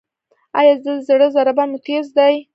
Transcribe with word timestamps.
ایا 0.59 0.73
د 0.85 0.87
زړه 1.07 1.27
ضربان 1.35 1.67
مو 1.71 1.77
تېز 1.87 2.05
دی؟ 2.17 2.33